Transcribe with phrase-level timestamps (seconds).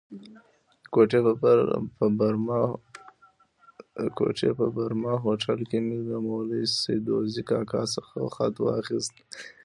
[0.81, 1.19] د کوټې
[4.59, 9.15] په برمه هوټل کې مې له مولوي سدوزي کاکا څخه خط واخیست.